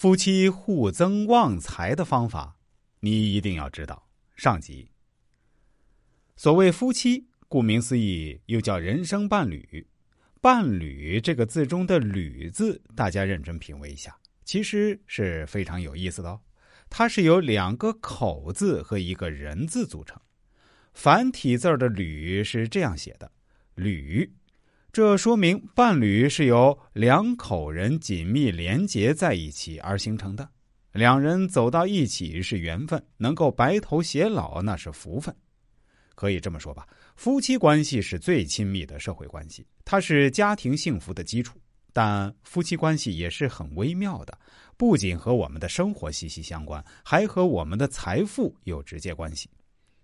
[0.00, 2.60] 夫妻互增旺财的方法，
[3.00, 4.08] 你一定要知道。
[4.36, 4.92] 上集。
[6.36, 9.88] 所谓夫妻，顾名思义，又叫人生伴侣。
[10.40, 16.40] 伴侣这个字中的“侣”字，大家认真品味一下，其实是非常有意思的哦。
[16.88, 20.16] 它是由两个口字和一个人字组成。
[20.94, 23.32] 繁体字的“侣”是这样写的
[23.74, 24.32] ：“侣”。
[24.98, 30.50] 这说明伴侣是由两口人紧密连结在一起而形成的，
[30.90, 35.32] 两人走到一起是缘分，能够白头偕老那是福分。
[36.16, 36.84] 可以这么说吧，
[37.14, 41.60] 夫妻关系是最亲密的社会关系，它是家庭幸福的基础。
[41.92, 44.36] 但夫妻关系也是很微妙的，
[44.76, 49.48] 不仅和我们的生活息息相关，还和我们的财富有直接关系。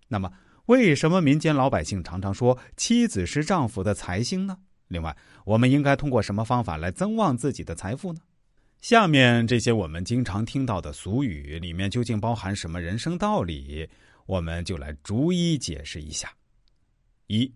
[0.06, 0.30] 那么，
[0.66, 4.56] 为什么民间老百姓常常说妻子是丈夫的财星呢？
[4.88, 8.20] 另外，我们应该通过什么方法来增旺自己的财富呢？
[8.80, 13.88] 下面这些我们经常听到的俗语里面究竟包含什么人生道理？
[14.26, 16.30] 我们就来逐一解释一下。
[17.26, 17.50] 一，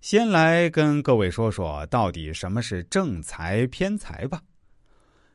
[0.00, 4.42] 先来跟各位说说到底什么是正财偏财吧。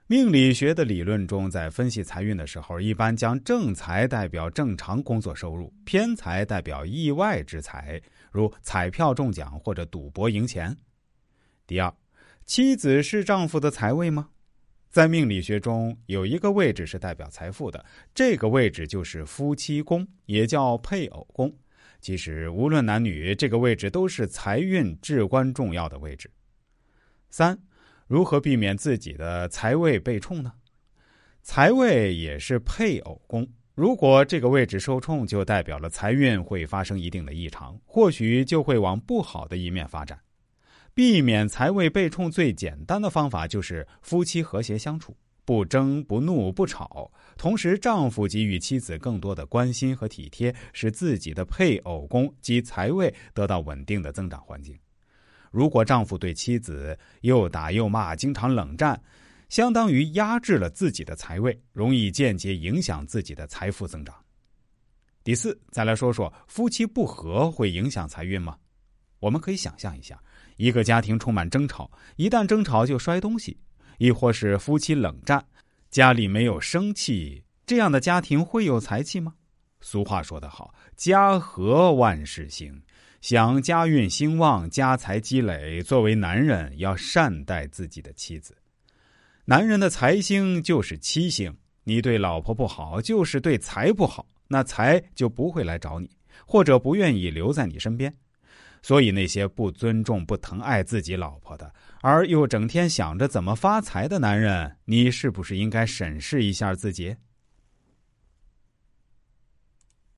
[0.07, 10.75] 命理学的理论中，在分析财运的时候，一般将正财代表正常工作收入，偏财代表意外之财，如彩票中奖或者赌博赢钱。
[11.69, 11.93] 第二，
[12.47, 14.29] 妻子是丈夫的财位吗？
[14.89, 21.55] 在命理学中，有一个位置是代表财富的，这个位置就是夫妻宫，也叫配偶宫。
[22.01, 26.31] 其实，无论男女，这个位置都是财运至关重要的位置。
[27.29, 27.59] 三，
[28.07, 30.53] 如何避免自己的财位被冲呢？
[31.43, 40.19] 财位也是配偶宫，如果这个位置受冲，就代表了财运会发生一定的异常，或许就会往不好的一面发展。
[40.99, 47.09] 避免财位被冲最简单的方法就是夫妻和谐相处，不争不怒不吵。
[47.37, 54.77] 同时，丈夫给予妻子更多的关心和体贴，使自己的配偶宫及财位得到稳定的增长环境。
[55.51, 59.01] 如果丈夫对妻子又打又骂，经常冷战，
[59.47, 64.13] 相当于压制了自己的财位，容易间接影响自己的财富增长。
[65.23, 68.57] 第四，再来说说夫妻不和会影响财运吗？
[69.19, 70.21] 我们可以想象一下。
[70.57, 73.57] 一个家庭充满争吵，一旦争吵就摔东西，
[73.97, 75.45] 亦或是夫妻冷战，
[75.89, 79.35] 家里没有生气，这样的家庭会有财气吗？
[79.81, 82.81] 俗话说得好，家和万事兴。
[83.21, 88.57] 想家运兴旺、家财积累，作为男人要善待自己的妻子。
[89.45, 91.53] 男人的财星就是妻星，
[91.83, 96.09] 你对老婆不好，就是对财不好，那财就不会来找你，
[96.45, 98.13] 或者不愿意留在你身边。
[98.81, 107.15] 所以，那些不尊重、不疼爱自己老婆的，而又整天想着怎么发财的男人，你是不是应该审视一下自己？